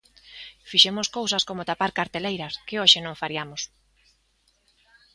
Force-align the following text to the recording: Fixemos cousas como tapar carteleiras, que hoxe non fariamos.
Fixemos 0.69 1.07
cousas 1.17 1.43
como 1.49 1.67
tapar 1.69 1.91
carteleiras, 1.97 2.53
que 2.67 2.79
hoxe 2.81 2.99
non 3.05 3.19
fariamos. 3.21 3.61